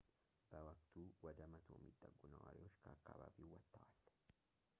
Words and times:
በወቅቱ 0.51 0.93
ወደ 1.27 1.39
100 1.51 1.75
የሚጠጉ 1.75 2.19
ነዋሪዎች 2.33 2.75
ከአከባቢው 2.85 3.53
ወጥተዋል 3.53 3.95